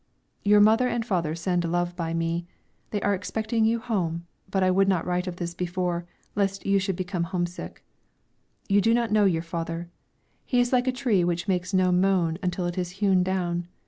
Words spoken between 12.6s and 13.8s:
it is hewn down.